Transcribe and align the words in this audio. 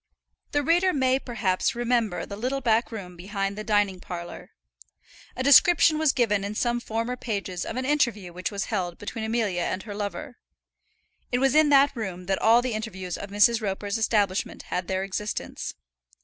The 0.51 0.63
reader 0.63 0.93
may, 0.93 1.19
perhaps, 1.19 1.75
remember 1.75 2.25
the 2.25 2.35
little 2.35 2.59
back 2.59 2.91
room 2.91 3.15
behind 3.15 3.55
the 3.55 3.63
dining 3.63 3.99
parlour. 3.99 4.49
A 5.35 5.43
description 5.43 5.99
was 5.99 6.11
given 6.11 6.43
in 6.43 6.55
some 6.55 6.79
former 6.79 7.15
pages 7.15 7.65
of 7.67 7.75
an 7.75 7.85
interview 7.85 8.33
which 8.33 8.49
was 8.49 8.65
held 8.65 8.97
between 8.97 9.23
Amelia 9.23 9.61
and 9.61 9.83
her 9.83 9.93
lover. 9.93 10.37
It 11.31 11.37
was 11.37 11.53
in 11.53 11.69
that 11.69 11.95
room 11.95 12.25
that 12.25 12.41
all 12.41 12.63
the 12.63 12.73
interviews 12.73 13.15
of 13.15 13.29
Mrs. 13.29 13.61
Roper's 13.61 13.99
establishment 13.99 14.63
had 14.73 14.87
their 14.87 15.03
existence. 15.03 15.75